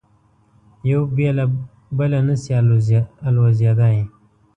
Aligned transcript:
یو 0.91 1.01
بې 1.15 1.29
له 1.37 1.45
بله 1.97 2.19
نه 2.27 2.35
شي 2.41 2.51
الوزېدای. 3.29 3.97